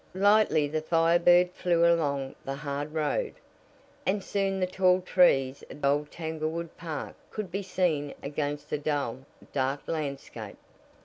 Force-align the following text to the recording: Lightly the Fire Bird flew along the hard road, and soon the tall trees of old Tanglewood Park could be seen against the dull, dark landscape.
Lightly 0.15 0.67
the 0.67 0.81
Fire 0.81 1.19
Bird 1.19 1.51
flew 1.51 1.85
along 1.85 2.33
the 2.43 2.55
hard 2.55 2.91
road, 2.91 3.35
and 4.03 4.23
soon 4.23 4.59
the 4.59 4.65
tall 4.65 4.99
trees 4.99 5.63
of 5.69 5.85
old 5.85 6.09
Tanglewood 6.09 6.75
Park 6.75 7.13
could 7.29 7.51
be 7.51 7.61
seen 7.61 8.15
against 8.23 8.71
the 8.71 8.79
dull, 8.79 9.19
dark 9.53 9.81
landscape. 9.85 10.57